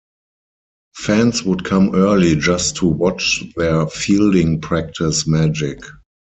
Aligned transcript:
Fans 0.95 1.43
would 1.43 1.63
come 1.63 1.93
early 1.93 2.35
just 2.35 2.75
to 2.77 2.87
watch 2.87 3.43
their 3.55 3.85
fielding-practice 3.85 5.27
magic. 5.27 5.77